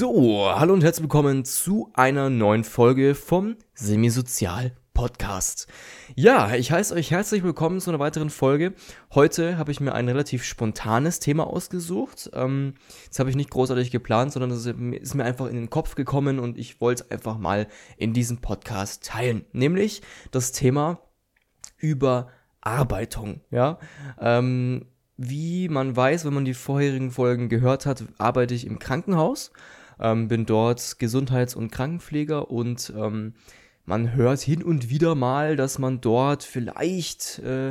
[0.00, 5.66] So, hallo und herzlich willkommen zu einer neuen Folge vom Semisozial Podcast.
[6.14, 8.72] Ja, ich heiße euch herzlich willkommen zu einer weiteren Folge.
[9.14, 12.30] Heute habe ich mir ein relativ spontanes Thema ausgesucht.
[12.32, 12.76] Ähm,
[13.10, 16.38] das habe ich nicht großartig geplant, sondern es ist mir einfach in den Kopf gekommen
[16.38, 17.66] und ich wollte es einfach mal
[17.98, 19.44] in diesem Podcast teilen.
[19.52, 21.02] Nämlich das Thema
[21.76, 23.42] Überarbeitung.
[23.50, 23.78] Ja,
[24.18, 24.86] ähm,
[25.18, 29.52] wie man weiß, wenn man die vorherigen Folgen gehört hat, arbeite ich im Krankenhaus
[30.00, 33.34] ähm, bin dort Gesundheits- und Krankenpfleger und ähm,
[33.84, 37.70] man hört hin und wieder mal, dass man dort vielleicht äh,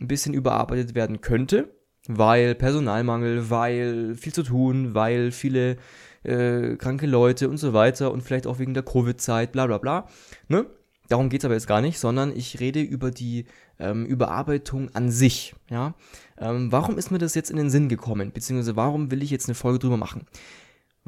[0.00, 1.74] ein bisschen überarbeitet werden könnte,
[2.08, 5.76] weil Personalmangel, weil viel zu tun, weil viele
[6.24, 10.08] äh, kranke Leute und so weiter und vielleicht auch wegen der Covid-Zeit, bla bla bla.
[10.48, 10.66] Ne?
[11.08, 13.46] Darum geht es aber jetzt gar nicht, sondern ich rede über die
[13.78, 15.54] ähm, Überarbeitung an sich.
[15.70, 15.94] Ja?
[16.38, 18.32] Ähm, warum ist mir das jetzt in den Sinn gekommen?
[18.32, 20.26] Beziehungsweise warum will ich jetzt eine Folge drüber machen?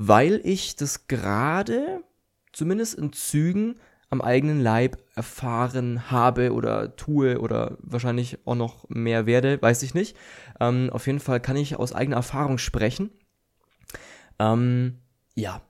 [0.00, 2.04] Weil ich das gerade,
[2.52, 9.26] zumindest in Zügen, am eigenen Leib erfahren habe oder tue oder wahrscheinlich auch noch mehr
[9.26, 10.16] werde, weiß ich nicht.
[10.60, 13.10] Ähm, auf jeden Fall kann ich aus eigener Erfahrung sprechen.
[14.38, 15.00] Ähm,
[15.34, 15.60] ja,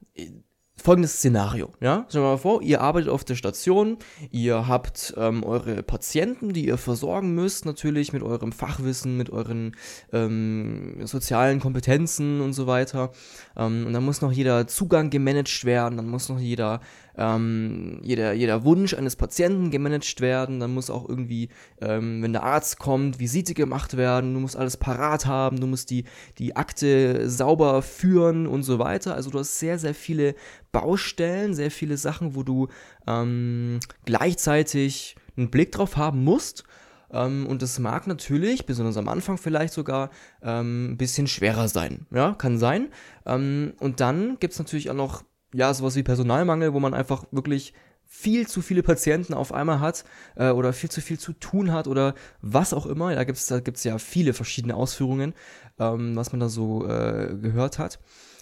[0.83, 2.07] folgendes Szenario, ja?
[2.09, 3.99] Stellen wir mal vor, ihr arbeitet auf der Station,
[4.31, 9.77] ihr habt ähm, eure Patienten, die ihr versorgen müsst, natürlich mit eurem Fachwissen, mit euren
[10.13, 13.11] ähm, sozialen Kompetenzen und so weiter.
[13.57, 16.81] Ähm, und dann muss noch jeder Zugang gemanagt werden, dann muss noch jeder
[17.19, 21.49] ähm, jeder, jeder Wunsch eines Patienten gemanagt werden, dann muss auch irgendwie,
[21.81, 25.91] ähm, wenn der Arzt kommt, Visite gemacht werden, du musst alles parat haben, du musst
[25.91, 26.05] die,
[26.39, 29.15] die Akte sauber führen und so weiter.
[29.15, 30.37] Also du hast sehr, sehr viele
[30.71, 32.69] Baustellen, sehr viele Sachen, wo du
[33.07, 36.63] ähm, gleichzeitig einen Blick drauf haben musst.
[37.11, 40.11] Ähm, und das mag natürlich, besonders am Anfang vielleicht sogar,
[40.43, 42.07] ähm, ein bisschen schwerer sein.
[42.13, 42.89] Ja, kann sein.
[43.27, 47.25] Ähm, und dann gibt es natürlich auch noch ja, sowas wie Personalmangel, wo man einfach
[47.31, 47.75] wirklich
[48.11, 50.05] viel zu viele Patienten auf einmal hat
[50.37, 53.15] äh, oder viel zu viel zu tun hat oder was auch immer.
[53.15, 55.35] Da gibt es da gibt's ja viele verschiedene Ausführungen,
[55.79, 58.01] ähm, was man da so äh, gehört hat.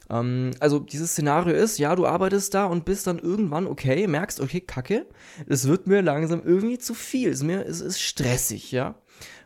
[0.09, 4.41] Ähm, also dieses Szenario ist, ja, du arbeitest da und bist dann irgendwann okay, merkst,
[4.41, 5.07] okay, kacke,
[5.49, 8.95] es wird mir langsam irgendwie zu viel, es ist, mir, es ist stressig, ja.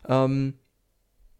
[0.06, 0.58] Ähm,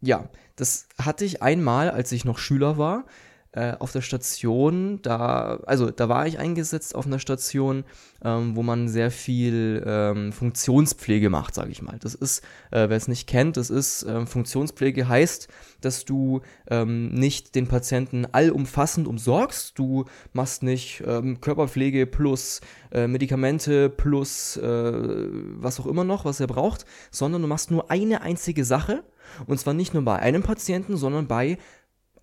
[0.01, 3.05] ja, das hatte ich einmal, als ich noch Schüler war
[3.53, 7.83] äh, auf der Station, da, also da war ich eingesetzt auf einer Station,
[8.23, 11.97] ähm, wo man sehr viel ähm, Funktionspflege macht, sage ich mal.
[11.99, 15.49] Das ist, äh, wer es nicht kennt, das ist, äh, Funktionspflege heißt,
[15.81, 23.07] dass du ähm, nicht den Patienten allumfassend umsorgst, du machst nicht ähm, Körperpflege plus äh,
[23.07, 28.21] Medikamente plus äh, was auch immer noch, was er braucht, sondern du machst nur eine
[28.21, 29.03] einzige Sache.
[29.45, 31.57] Und zwar nicht nur bei einem Patienten, sondern bei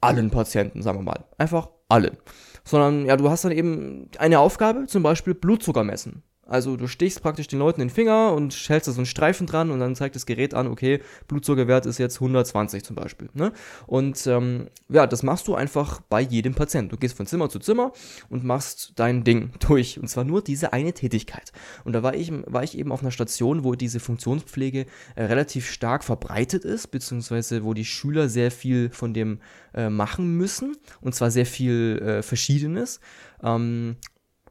[0.01, 1.25] allen Patienten, sagen wir mal.
[1.39, 2.17] Einfach allen.
[2.65, 6.23] Sondern ja, du hast dann eben eine Aufgabe, zum Beispiel Blutzucker messen.
[6.49, 9.71] Also du stichst praktisch den Leuten den Finger und hältst da so einen Streifen dran
[9.71, 13.29] und dann zeigt das Gerät an, okay, Blutzuckerwert ist jetzt 120 zum Beispiel.
[13.35, 13.53] Ne?
[13.87, 16.91] Und ähm, ja, das machst du einfach bei jedem Patienten.
[16.91, 17.93] Du gehst von Zimmer zu Zimmer
[18.31, 20.01] und machst dein Ding durch.
[20.01, 21.53] Und zwar nur diese eine Tätigkeit.
[21.85, 25.71] Und da war ich, war ich eben auf einer Station, wo diese Funktionspflege äh, relativ
[25.71, 29.41] stark verbreitet ist, beziehungsweise wo die Schüler sehr viel von dem
[29.75, 30.77] äh, machen müssen.
[31.03, 33.01] Und zwar sehr viel äh, Verschiedenes.
[33.43, 33.97] Ähm,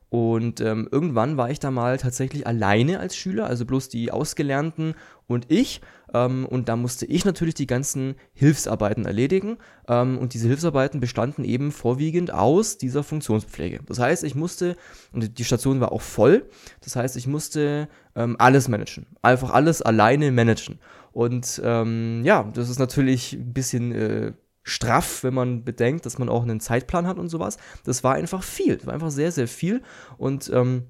[0.09, 4.95] und ähm, irgendwann war ich da mal tatsächlich alleine als Schüler, also bloß die Ausgelernten
[5.28, 5.81] und ich.
[6.13, 9.57] Ähm, und da musste ich natürlich die ganzen Hilfsarbeiten erledigen.
[9.90, 13.81] Ähm, und diese Hilfsarbeiten bestanden eben vorwiegend aus dieser Funktionspflege.
[13.85, 14.78] Das heißt, ich musste,
[15.12, 16.50] und die Station war auch voll,
[16.81, 19.07] das heißt, ich musste ähm, alles managen.
[19.22, 20.79] Einfach alles alleine managen.
[21.12, 23.91] Und ähm, ja, das ist natürlich ein bisschen...
[23.91, 24.34] Äh,
[24.67, 27.57] straff, wenn man bedenkt, dass man auch einen Zeitplan hat und sowas.
[27.85, 28.78] Das war einfach viel.
[28.78, 29.81] Das war einfach sehr, sehr viel.
[30.17, 30.83] Und ähm,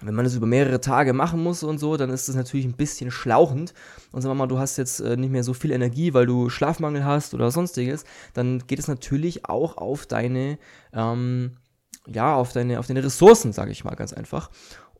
[0.00, 2.76] wenn man das über mehrere Tage machen muss und so, dann ist das natürlich ein
[2.76, 3.74] bisschen schlauchend.
[4.12, 6.48] Und sagen wir mal, du hast jetzt äh, nicht mehr so viel Energie, weil du
[6.48, 10.58] Schlafmangel hast oder sonstiges, dann geht es natürlich auch auf deine,
[10.92, 11.56] ähm,
[12.06, 14.50] ja, auf deine, auf deine Ressourcen, sage ich mal ganz einfach.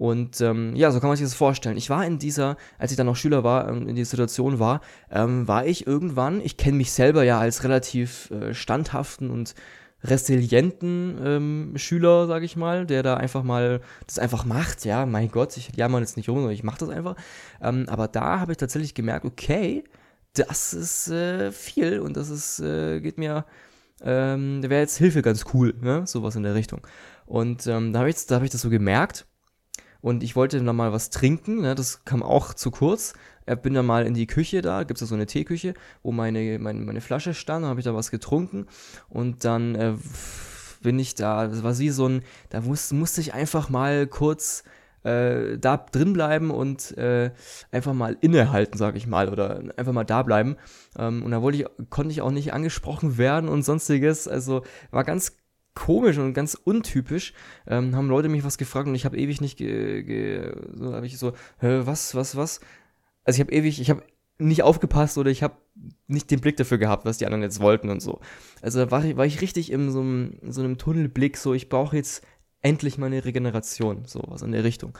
[0.01, 1.77] Und ähm, ja, so kann man sich das vorstellen.
[1.77, 4.81] Ich war in dieser, als ich dann noch Schüler war, ähm, in dieser Situation war,
[5.11, 9.55] ähm, war ich irgendwann, ich kenne mich selber ja als relativ äh, standhaften und
[10.03, 14.87] resilienten ähm, Schüler, sage ich mal, der da einfach mal das einfach macht.
[14.87, 17.17] Ja, mein Gott, ich jammer jetzt nicht rum, sondern ich mache das einfach.
[17.61, 19.85] Ähm, aber da habe ich tatsächlich gemerkt, okay,
[20.33, 23.45] das ist äh, viel und das ist, äh, geht mir,
[24.01, 26.07] ähm, da wäre jetzt Hilfe ganz cool, ne?
[26.07, 26.87] sowas in der Richtung.
[27.27, 29.27] Und ähm, da habe ich, hab ich das so gemerkt
[30.01, 33.15] und ich wollte dann mal was trinken, ne, das kam auch zu kurz.
[33.47, 36.59] Ich bin dann mal in die Küche da, gibt es so eine Teeküche, wo meine,
[36.59, 38.67] meine, meine Flasche stand, habe ich da was getrunken
[39.09, 39.95] und dann äh,
[40.83, 44.63] bin ich da, das war wie so ein, da muss, musste ich einfach mal kurz
[45.03, 47.31] äh, da drin bleiben und äh,
[47.73, 50.57] einfach mal innehalten, sage ich mal, oder einfach mal da bleiben.
[50.99, 54.29] Ähm, und da wollte ich, konnte ich auch nicht angesprochen werden und sonstiges.
[54.29, 55.37] Also war ganz
[55.81, 57.33] komisch und ganz untypisch.
[57.67, 61.07] Ähm, haben Leute mich was gefragt und ich habe ewig nicht, ge, ge so habe
[61.07, 62.61] ich so, was, was, was?
[63.25, 64.03] Also ich habe ewig, ich habe
[64.39, 65.57] nicht aufgepasst oder ich habe
[66.07, 68.21] nicht den Blick dafür gehabt, was die anderen jetzt wollten und so.
[68.61, 71.69] Also da war ich, war ich richtig in so einem, so einem Tunnelblick, so ich
[71.69, 72.25] brauche jetzt
[72.61, 74.93] endlich mal eine Regeneration, sowas in der Richtung.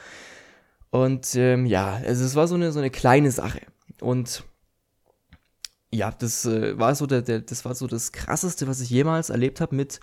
[0.89, 3.61] Und ähm, ja, also es war so eine, so eine kleine Sache.
[4.01, 4.43] Und
[5.93, 9.29] ja, das äh, war so der, der, das war so das krasseste, was ich jemals
[9.29, 9.99] erlebt habe mit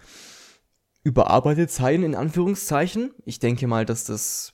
[1.09, 3.13] überarbeitet sein, in Anführungszeichen.
[3.25, 4.53] Ich denke mal, dass das,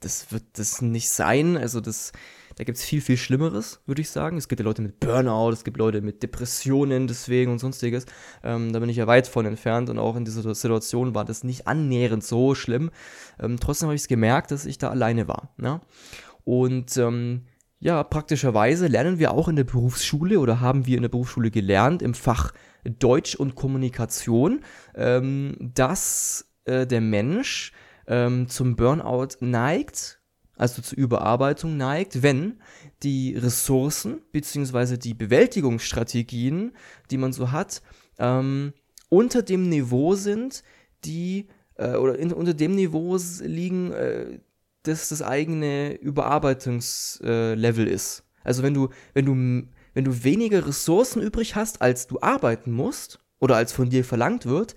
[0.00, 1.58] das wird das nicht sein.
[1.58, 2.12] Also das,
[2.56, 4.38] da gibt es viel, viel Schlimmeres, würde ich sagen.
[4.38, 8.06] Es gibt ja Leute mit Burnout, es gibt Leute mit Depressionen deswegen und sonstiges.
[8.42, 11.44] Ähm, da bin ich ja weit von entfernt und auch in dieser Situation war das
[11.44, 12.90] nicht annähernd so schlimm.
[13.38, 15.52] Ähm, trotzdem habe ich es gemerkt, dass ich da alleine war.
[15.58, 15.82] Ne?
[16.44, 17.42] Und ähm,
[17.80, 22.00] ja, praktischerweise lernen wir auch in der Berufsschule oder haben wir in der Berufsschule gelernt
[22.00, 22.52] im Fach
[22.84, 27.72] Deutsch und Kommunikation, ähm, dass äh, der Mensch
[28.06, 30.20] ähm, zum Burnout neigt
[30.60, 32.60] also zur Überarbeitung neigt, wenn
[33.02, 34.98] die Ressourcen bzw.
[34.98, 36.72] die Bewältigungsstrategien,
[37.10, 37.80] die man so hat,
[38.18, 38.74] ähm,
[39.08, 40.62] unter dem Niveau sind,
[41.06, 44.40] die äh, oder in, unter dem Niveau liegen, äh,
[44.82, 48.24] dass das eigene Überarbeitungslevel äh, ist.
[48.44, 53.18] Also wenn du, wenn du, wenn du weniger Ressourcen übrig hast, als du arbeiten musst
[53.38, 54.74] oder als von dir verlangt wird,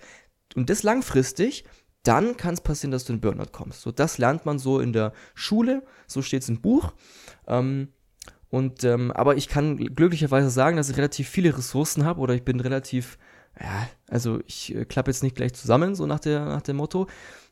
[0.56, 1.65] und das langfristig,
[2.04, 3.81] dann kann es passieren, dass du in Burnout kommst.
[3.81, 6.94] So, das lernt man so in der Schule, so steht es im Buch.
[7.48, 7.89] Ähm,
[8.50, 12.44] und, ähm, aber ich kann glücklicherweise sagen, dass ich relativ viele Ressourcen habe oder ich
[12.44, 13.18] bin relativ,
[13.60, 17.07] ja, also ich äh, klappe jetzt nicht gleich zusammen, so nach, der, nach dem Motto.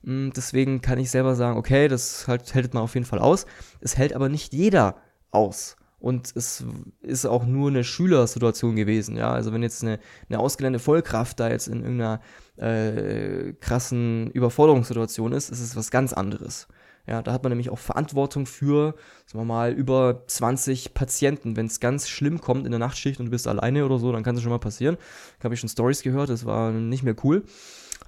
[0.06, 3.46] Ähm, deswegen kann ich selber sagen, okay, das halt, hält man auf jeden Fall aus.
[3.80, 4.98] Es hält aber nicht jeder
[5.32, 5.78] aus.
[6.02, 6.66] Und es
[7.02, 9.32] ist auch nur eine Schülersituation gewesen, ja.
[9.32, 10.00] Also wenn jetzt eine,
[10.30, 12.22] eine ausgelernte Vollkraft da jetzt in irgendeiner
[12.58, 16.68] äh, krassen Überforderungssituation ist, ist es was ganz anderes.
[17.08, 18.96] Ja, da hat man nämlich auch Verantwortung für,
[19.26, 21.56] sagen wir mal, über 20 Patienten.
[21.56, 24.24] Wenn es ganz schlimm kommt in der Nachtschicht und du bist alleine oder so, dann
[24.24, 24.98] kann es schon mal passieren.
[25.40, 27.44] Da habe ich schon Stories gehört, das war nicht mehr cool.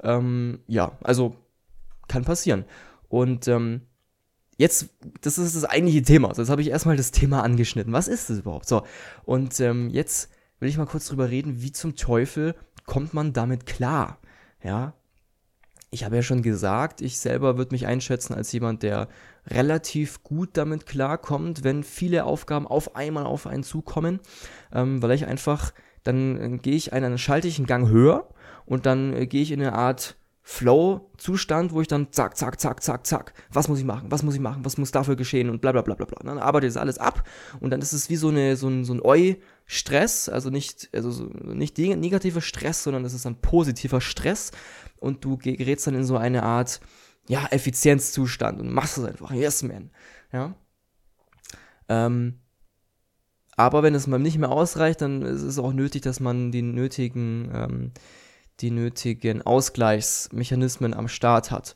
[0.01, 1.35] Ähm, ja, also
[2.07, 2.65] kann passieren.
[3.07, 3.81] Und ähm,
[4.57, 4.89] jetzt,
[5.21, 6.29] das ist das eigentliche Thema.
[6.29, 7.93] Also jetzt habe ich erstmal das Thema angeschnitten.
[7.93, 8.67] Was ist das überhaupt?
[8.67, 8.83] So,
[9.25, 10.29] und ähm, jetzt
[10.59, 12.55] will ich mal kurz drüber reden, wie zum Teufel
[12.85, 14.19] kommt man damit klar?
[14.63, 14.93] Ja,
[15.93, 19.07] ich habe ja schon gesagt, ich selber würde mich einschätzen als jemand, der
[19.47, 24.19] relativ gut damit klarkommt, wenn viele Aufgaben auf einmal auf einen zukommen,
[24.73, 25.71] ähm, weil ich einfach,
[26.03, 28.27] dann äh, gehe ich einen, dann schalte ich einen Gang höher
[28.65, 30.15] und dann äh, gehe ich in eine Art
[30.45, 34.35] Flow-Zustand, wo ich dann zack, zack, zack, zack, zack, was muss ich machen, was muss
[34.35, 36.19] ich machen, was muss dafür geschehen und bla bla bla bla bla.
[36.21, 37.25] Dann arbeite ich das alles ab
[37.61, 41.11] und dann ist es wie so, eine, so ein, so ein Eu-Stress, also nicht, also
[41.11, 44.51] so, nicht negativer Stress, sondern es ist ein positiver Stress
[44.99, 46.81] und du gerätst dann in so eine Art,
[47.29, 49.91] ja, Effizienzzustand und machst es einfach, yes man,
[50.33, 50.55] ja.
[51.87, 52.39] Ähm,
[53.55, 56.63] aber wenn es mal nicht mehr ausreicht, dann ist es auch nötig, dass man die
[56.63, 57.91] nötigen ähm,
[58.63, 61.75] die nötigen Ausgleichsmechanismen am Start hat.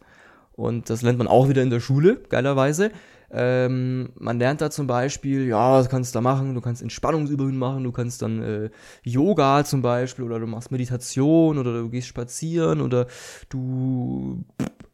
[0.53, 2.91] Und das lernt man auch wieder in der Schule, geilerweise.
[3.29, 6.55] Ähm, man lernt da zum Beispiel, ja, was kannst du da machen?
[6.55, 8.69] Du kannst Entspannungsübungen machen, du kannst dann äh,
[9.03, 13.07] Yoga zum Beispiel oder du machst Meditation oder du gehst spazieren oder
[13.49, 14.45] du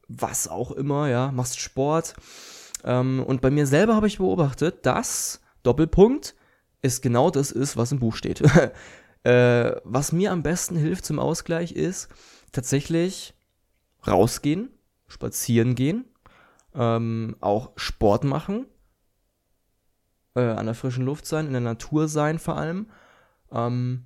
[0.08, 2.16] was auch immer, ja, machst Sport.
[2.84, 6.36] Ähm, und bei mir selber habe ich beobachtet, dass Doppelpunkt
[6.82, 8.44] es genau das ist, was im Buch steht.
[9.24, 12.10] Äh, was mir am besten hilft zum Ausgleich ist
[12.52, 13.34] tatsächlich
[14.06, 14.70] rausgehen,
[15.08, 16.06] spazieren gehen,
[16.76, 18.66] ähm, auch Sport machen,
[20.36, 22.90] äh, an der frischen Luft sein, in der Natur sein vor allem,
[23.52, 24.06] ähm,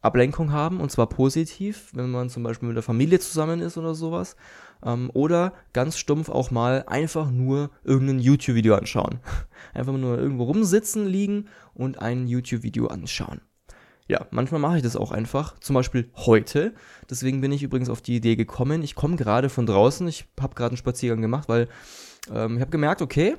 [0.00, 3.94] Ablenkung haben und zwar positiv, wenn man zum Beispiel mit der Familie zusammen ist oder
[3.94, 4.36] sowas.
[4.84, 9.18] Ähm, oder ganz stumpf auch mal einfach nur irgendein YouTube-Video anschauen.
[9.74, 13.40] Einfach nur irgendwo rumsitzen, liegen und ein YouTube-Video anschauen.
[14.06, 15.58] Ja, manchmal mache ich das auch einfach.
[15.58, 16.74] Zum Beispiel heute.
[17.10, 18.82] Deswegen bin ich übrigens auf die Idee gekommen.
[18.82, 20.08] Ich komme gerade von draußen.
[20.08, 21.68] Ich habe gerade einen Spaziergang gemacht, weil
[22.32, 23.36] ähm, ich habe gemerkt, okay,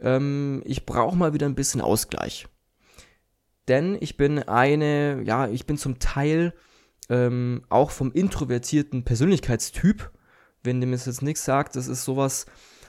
[0.00, 2.48] ähm, ich brauche mal wieder ein bisschen Ausgleich.
[3.68, 6.54] Denn ich bin eine, ja, ich bin zum Teil
[7.08, 10.10] ähm, auch vom introvertierten Persönlichkeitstyp
[10.62, 12.46] wenn dem es jetzt nichts sagt, das ist sowas,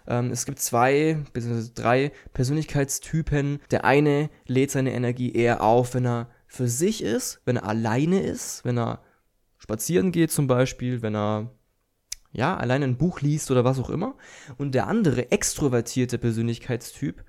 [0.08, 1.72] ähm, es gibt zwei bzw.
[1.74, 3.60] drei Persönlichkeitstypen.
[3.72, 8.22] Der eine lädt seine Energie eher auf, wenn er für sich ist, wenn er alleine
[8.22, 9.02] ist, wenn er
[9.58, 11.52] spazieren geht zum Beispiel, wenn er
[12.34, 14.16] ja, alleine ein Buch liest oder was auch immer.
[14.58, 17.26] Und der andere extrovertierte Persönlichkeitstyp,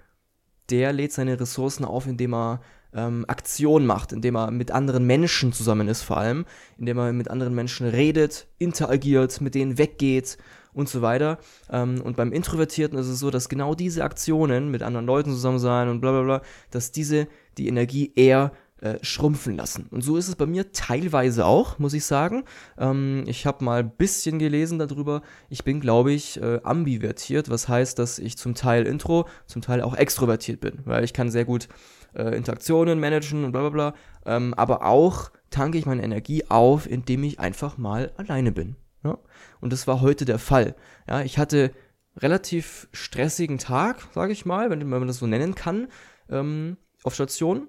[0.71, 2.61] der lädt seine Ressourcen auf, indem er
[2.95, 6.45] ähm, Aktion macht, indem er mit anderen Menschen zusammen ist vor allem,
[6.79, 10.39] indem er mit anderen Menschen redet, interagiert, mit denen weggeht
[10.73, 11.39] und so weiter.
[11.71, 15.59] Ähm, und beim Introvertierten ist es so, dass genau diese Aktionen mit anderen Leuten zusammen
[15.59, 19.87] sein und bla bla bla, dass diese die Energie eher äh, schrumpfen lassen.
[19.91, 22.43] Und so ist es bei mir teilweise auch, muss ich sagen.
[22.77, 25.23] Ähm, ich habe mal ein bisschen gelesen darüber.
[25.51, 29.83] Ich bin, glaube ich, äh, ambivertiert, was heißt, dass ich zum Teil intro, zum Teil
[29.83, 31.69] auch extrovertiert bin, weil ich kann sehr gut
[32.15, 33.95] äh, Interaktionen managen und bla bla bla.
[34.25, 38.77] Ähm, aber auch tanke ich meine Energie auf, indem ich einfach mal alleine bin.
[39.05, 39.19] Ja?
[39.61, 40.75] Und das war heute der Fall.
[41.09, 41.73] Ja, ich hatte
[42.17, 45.89] relativ stressigen Tag, sage ich mal, wenn, wenn, man das so nennen kann,
[46.29, 47.69] ähm, auf Station.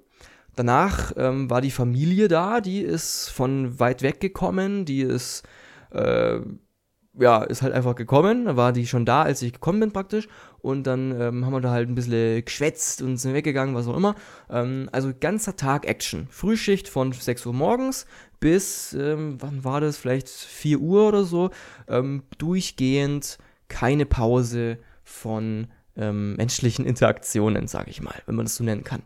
[0.55, 5.43] Danach ähm, war die Familie da, die ist von weit weg gekommen, die ist,
[5.91, 6.39] äh,
[7.20, 10.27] ja, ist halt einfach gekommen, da war die schon da, als ich gekommen bin praktisch
[10.60, 13.96] und dann ähm, haben wir da halt ein bisschen geschwätzt und sind weggegangen, was auch
[13.96, 14.15] immer.
[14.50, 16.27] Ähm, also ganzer Tag Action.
[16.29, 18.08] Frühschicht von 6 Uhr morgens
[18.39, 21.51] bis, ähm, wann war das, vielleicht 4 Uhr oder so,
[21.88, 28.63] ähm, durchgehend keine Pause von ähm, menschlichen Interaktionen, sage ich mal, wenn man das so
[28.63, 29.03] nennen kann.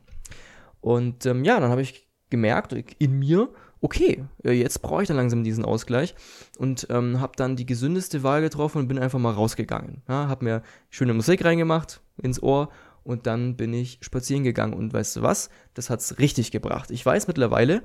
[0.80, 3.50] Und ähm, ja, dann habe ich gemerkt in mir,
[3.82, 6.16] okay, jetzt brauche ich dann langsam diesen Ausgleich
[6.58, 10.02] und ähm, habe dann die gesündeste Wahl getroffen und bin einfach mal rausgegangen.
[10.08, 12.70] Ja, habe mir schöne Musik reingemacht ins Ohr
[13.04, 16.92] und dann bin ich spazieren gegangen und weißt du was, das hat es richtig gebracht.
[16.92, 17.84] Ich weiß mittlerweile,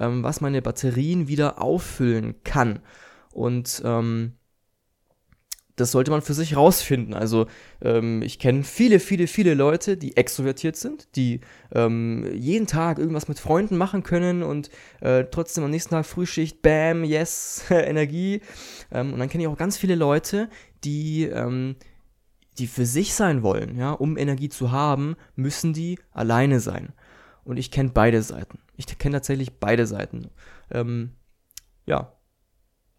[0.00, 2.80] ähm, was meine Batterien wieder auffüllen kann
[3.32, 4.32] und ähm,
[5.76, 7.14] das sollte man für sich rausfinden.
[7.14, 7.46] Also
[7.80, 11.40] ähm, ich kenne viele, viele, viele Leute, die extrovertiert sind, die
[11.74, 16.62] ähm, jeden Tag irgendwas mit Freunden machen können und äh, trotzdem am nächsten Tag Frühschicht,
[16.62, 18.42] bam, yes, Energie.
[18.90, 20.48] Ähm, und dann kenne ich auch ganz viele Leute,
[20.84, 21.76] die, ähm,
[22.58, 23.78] die für sich sein wollen.
[23.78, 23.92] Ja?
[23.92, 26.92] Um Energie zu haben, müssen die alleine sein.
[27.44, 28.58] Und ich kenne beide Seiten.
[28.76, 30.28] Ich kenne tatsächlich beide Seiten.
[30.70, 31.12] Ähm,
[31.86, 32.12] ja,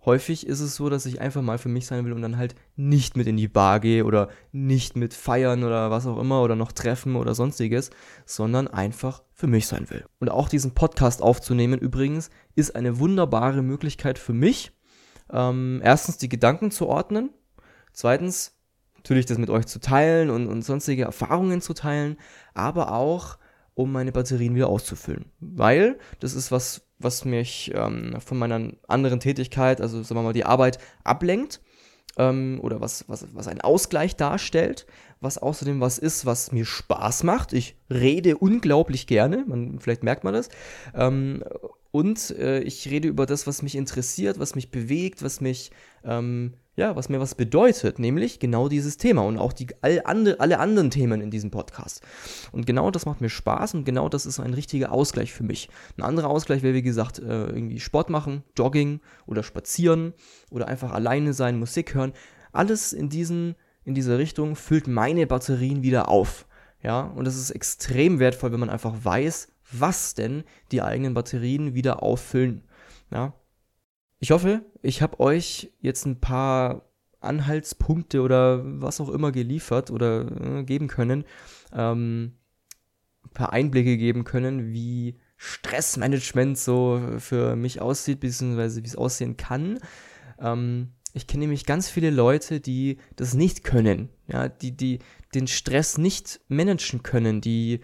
[0.05, 2.55] häufig ist es so, dass ich einfach mal für mich sein will und dann halt
[2.75, 6.55] nicht mit in die Bar gehe oder nicht mit feiern oder was auch immer oder
[6.55, 7.89] noch treffen oder sonstiges,
[8.25, 10.05] sondern einfach für mich sein will.
[10.19, 14.71] Und auch diesen Podcast aufzunehmen übrigens ist eine wunderbare Möglichkeit für mich.
[15.31, 17.29] Ähm, erstens die Gedanken zu ordnen,
[17.93, 18.57] zweitens
[18.97, 22.17] natürlich das mit euch zu teilen und, und sonstige Erfahrungen zu teilen,
[22.53, 23.37] aber auch
[23.75, 25.25] um meine Batterien wieder auszufüllen.
[25.39, 30.33] Weil das ist was, was mich ähm, von meiner anderen Tätigkeit, also sagen wir mal
[30.33, 31.61] die Arbeit, ablenkt
[32.17, 34.85] ähm, oder was, was, was einen Ausgleich darstellt,
[35.19, 37.53] was außerdem was ist, was mir Spaß macht.
[37.53, 40.49] Ich rede unglaublich gerne, man, vielleicht merkt man das.
[40.93, 41.43] Ähm,
[41.91, 45.71] und äh, ich rede über das, was mich interessiert, was mich bewegt, was mich
[46.03, 50.39] ähm, ja, was mir was bedeutet, nämlich genau dieses Thema und auch die all andre,
[50.39, 52.01] alle anderen Themen in diesem Podcast.
[52.51, 55.69] Und genau das macht mir Spaß und genau das ist ein richtiger Ausgleich für mich.
[55.97, 60.13] Ein anderer Ausgleich wäre, wie gesagt, äh, irgendwie Sport machen, Jogging oder spazieren
[60.49, 62.13] oder einfach alleine sein, Musik hören.
[62.51, 66.47] Alles in, diesen, in dieser Richtung füllt meine Batterien wieder auf.
[66.81, 71.75] Ja, und das ist extrem wertvoll, wenn man einfach weiß, was denn die eigenen Batterien
[71.75, 72.63] wieder auffüllen.
[73.11, 73.33] Ja,
[74.23, 76.89] ich hoffe, ich habe euch jetzt ein paar
[77.19, 81.25] Anhaltspunkte oder was auch immer geliefert oder äh, geben können,
[81.73, 82.31] ähm,
[83.25, 89.35] ein paar Einblicke geben können, wie Stressmanagement so für mich aussieht, beziehungsweise wie es aussehen
[89.35, 89.79] kann.
[90.39, 94.99] Ähm, ich kenne nämlich ganz viele Leute, die das nicht können, ja, die, die
[95.35, 97.81] den Stress nicht managen können, die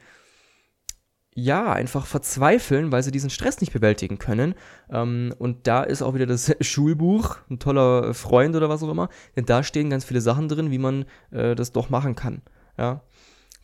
[1.39, 4.55] ja, einfach verzweifeln, weil sie diesen Stress nicht bewältigen können.
[4.91, 9.09] Ähm, und da ist auch wieder das Schulbuch, ein toller Freund oder was auch immer,
[9.35, 12.41] denn da stehen ganz viele Sachen drin, wie man äh, das doch machen kann.
[12.77, 13.01] Ja.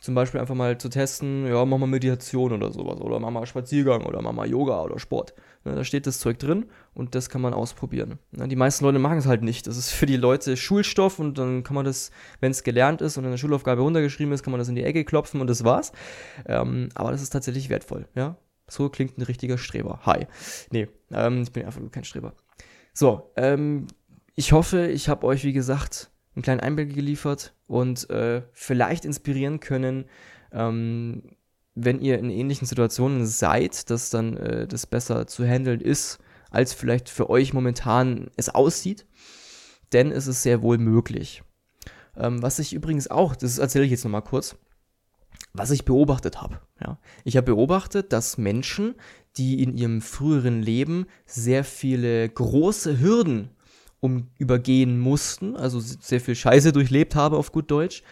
[0.06, 3.44] Zum Beispiel einfach mal zu testen, ja, mach mal Meditation oder sowas, oder mach mal
[3.44, 5.34] Spaziergang oder mach mal Yoga oder Sport.
[5.64, 8.20] Ja, da steht das Zeug drin und das kann man ausprobieren.
[8.30, 9.66] Ja, die meisten Leute machen es halt nicht.
[9.66, 13.16] Das ist für die Leute Schulstoff und dann kann man das, wenn es gelernt ist
[13.16, 15.64] und in der Schulaufgabe runtergeschrieben ist, kann man das in die Ecke klopfen und das
[15.64, 15.90] war's.
[16.46, 18.36] Ähm, aber das ist tatsächlich wertvoll, ja.
[18.68, 20.02] So klingt ein richtiger Streber.
[20.06, 20.28] Hi.
[20.70, 22.32] Nee, ähm, ich bin einfach nur kein Streber.
[22.94, 23.88] So, ähm,
[24.36, 29.58] ich hoffe, ich habe euch, wie gesagt, einen kleinen Einblick geliefert und äh, vielleicht inspirieren
[29.58, 30.04] können,
[30.52, 31.22] ähm,
[31.74, 36.18] wenn ihr in ähnlichen Situationen seid, dass dann äh, das besser zu handeln ist,
[36.50, 39.06] als vielleicht für euch momentan es aussieht.
[39.92, 41.42] Denn es ist sehr wohl möglich.
[42.16, 44.56] Ähm, was ich übrigens auch, das erzähle ich jetzt nochmal kurz,
[45.52, 46.60] was ich beobachtet habe.
[46.80, 46.98] Ja.
[47.24, 48.94] Ich habe beobachtet, dass Menschen,
[49.36, 53.50] die in ihrem früheren Leben sehr viele große Hürden
[54.00, 58.02] um übergehen mussten, also sehr viel Scheiße durchlebt haben auf gut Deutsch,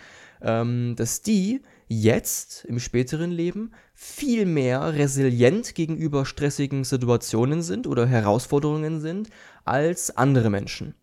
[0.40, 8.06] ähm, dass die jetzt im späteren Leben viel mehr resilient gegenüber stressigen Situationen sind oder
[8.06, 9.28] Herausforderungen sind
[9.64, 10.94] als andere Menschen.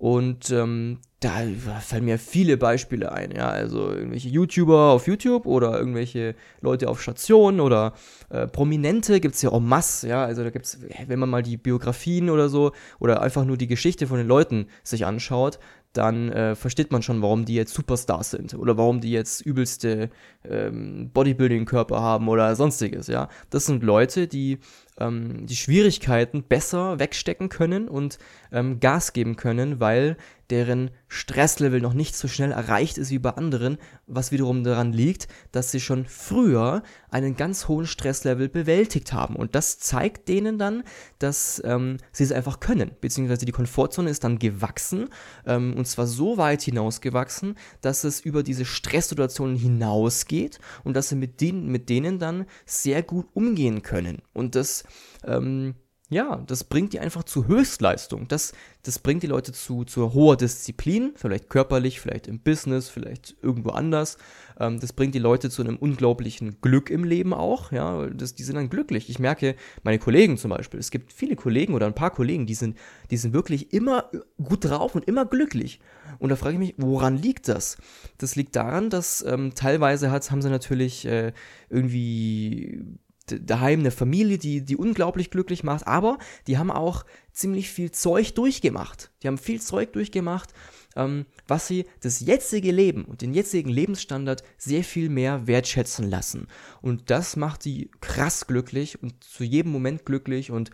[0.00, 1.42] Und ähm, da
[1.80, 7.02] fallen mir viele Beispiele ein, ja, also irgendwelche YouTuber auf YouTube oder irgendwelche Leute auf
[7.02, 7.92] Stationen oder
[8.30, 11.42] äh, Prominente gibt es ja en masse, ja, also da gibt es, wenn man mal
[11.42, 15.58] die Biografien oder so oder einfach nur die Geschichte von den Leuten sich anschaut,
[15.92, 20.08] dann äh, versteht man schon, warum die jetzt Superstars sind oder warum die jetzt übelste
[20.48, 23.28] ähm, Bodybuilding-Körper haben oder sonstiges, ja.
[23.50, 24.60] Das sind Leute, die
[25.00, 28.18] ähm, die Schwierigkeiten besser wegstecken können und
[28.52, 30.16] ähm, Gas geben können, weil
[30.50, 35.28] deren Stresslevel noch nicht so schnell erreicht ist wie bei anderen, was wiederum daran liegt,
[35.52, 39.36] dass sie schon früher einen ganz hohen Stresslevel bewältigt haben.
[39.36, 40.82] Und das zeigt denen dann,
[41.18, 45.08] dass ähm, sie es einfach können, beziehungsweise die Komfortzone ist dann gewachsen,
[45.46, 51.16] ähm, und zwar so weit hinausgewachsen, dass es über diese Stresssituationen hinausgeht und dass sie
[51.16, 54.22] mit denen, mit denen dann sehr gut umgehen können.
[54.32, 54.84] Und das
[55.24, 55.74] ähm,
[56.12, 58.26] ja, das bringt die einfach zu Höchstleistung.
[58.26, 63.36] Das, das bringt die Leute zu, zu hoher Disziplin, vielleicht körperlich, vielleicht im Business, vielleicht
[63.42, 64.18] irgendwo anders.
[64.58, 67.70] Ähm, das bringt die Leute zu einem unglaublichen Glück im Leben auch.
[67.70, 69.08] Ja, das, die sind dann glücklich.
[69.08, 69.54] Ich merke,
[69.84, 72.76] meine Kollegen zum Beispiel, es gibt viele Kollegen oder ein paar Kollegen, die sind,
[73.12, 74.10] die sind wirklich immer
[74.42, 75.78] gut drauf und immer glücklich.
[76.18, 77.76] Und da frage ich mich, woran liegt das?
[78.18, 81.32] Das liegt daran, dass ähm, teilweise hat, haben sie natürlich äh,
[81.68, 82.98] irgendwie
[83.38, 88.34] daheim eine Familie, die, die unglaublich glücklich macht, aber die haben auch ziemlich viel Zeug
[88.34, 89.10] durchgemacht.
[89.22, 90.52] Die haben viel Zeug durchgemacht,
[90.96, 96.48] ähm, was sie das jetzige Leben und den jetzigen Lebensstandard sehr viel mehr wertschätzen lassen.
[96.82, 100.70] Und das macht sie krass glücklich und zu jedem Moment glücklich und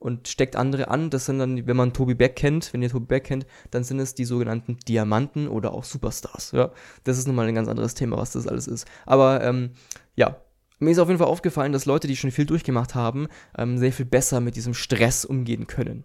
[0.00, 1.10] und steckt andere an.
[1.10, 4.00] Das sind dann, wenn man Toby Beck kennt, wenn ihr Toby Beck kennt, dann sind
[4.00, 6.52] es die sogenannten Diamanten oder auch Superstars.
[6.52, 6.72] Ja,
[7.04, 8.86] das ist nochmal ein ganz anderes Thema, was das alles ist.
[9.04, 9.72] Aber ähm,
[10.16, 10.40] ja,
[10.80, 13.92] mir ist auf jeden Fall aufgefallen, dass Leute, die schon viel durchgemacht haben, ähm, sehr
[13.92, 16.04] viel besser mit diesem Stress umgehen können.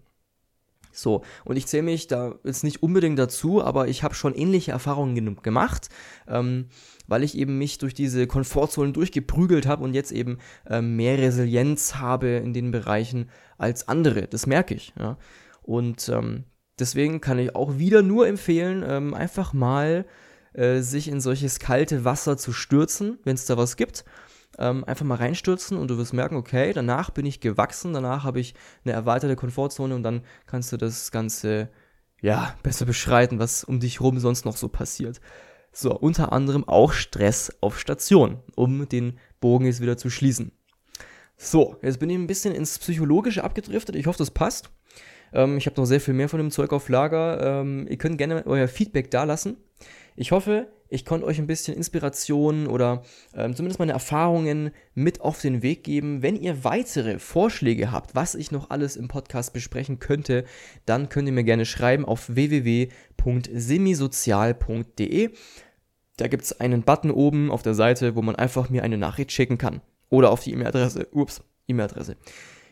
[0.92, 4.72] So, und ich zähle mich da jetzt nicht unbedingt dazu, aber ich habe schon ähnliche
[4.72, 5.88] Erfahrungen gemacht,
[6.26, 6.68] ähm,
[7.06, 11.96] weil ich eben mich durch diese Komfortzonen durchgeprügelt habe und jetzt eben ähm, mehr Resilienz
[11.96, 14.26] habe in den Bereichen als andere.
[14.26, 14.94] Das merke ich.
[14.98, 15.18] Ja.
[15.62, 16.44] Und ähm,
[16.78, 20.06] deswegen kann ich auch wieder nur empfehlen, ähm, einfach mal
[20.54, 24.04] äh, sich in solches kalte Wasser zu stürzen, wenn es da was gibt
[24.58, 28.40] ähm, einfach mal reinstürzen und du wirst merken, okay, danach bin ich gewachsen, danach habe
[28.40, 31.68] ich eine erweiterte Komfortzone und dann kannst du das Ganze
[32.20, 35.20] ja besser beschreiten, was um dich rum sonst noch so passiert.
[35.72, 40.52] So, unter anderem auch Stress auf Station, um den Bogen jetzt wieder zu schließen.
[41.36, 43.94] So, jetzt bin ich ein bisschen ins Psychologische abgedriftet.
[43.94, 44.70] Ich hoffe, das passt.
[45.34, 47.60] Ähm, ich habe noch sehr viel mehr von dem Zeug auf Lager.
[47.60, 49.58] Ähm, ihr könnt gerne euer Feedback da lassen.
[50.16, 53.02] Ich hoffe, ich konnte euch ein bisschen Inspiration oder
[53.34, 56.22] ähm, zumindest meine Erfahrungen mit auf den Weg geben.
[56.22, 60.46] Wenn ihr weitere Vorschläge habt, was ich noch alles im Podcast besprechen könnte,
[60.86, 65.30] dann könnt ihr mir gerne schreiben auf www.semisozial.de.
[66.16, 69.32] Da gibt es einen Button oben auf der Seite, wo man einfach mir eine Nachricht
[69.32, 69.82] schicken kann.
[70.08, 71.08] Oder auf die E-Mail-Adresse.
[71.12, 72.16] Ups, E-Mail-Adresse.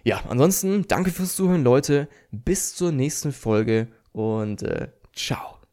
[0.04, 2.08] Ja, ansonsten danke fürs Zuhören, Leute.
[2.30, 5.63] Bis zur nächsten Folge und äh, ciao.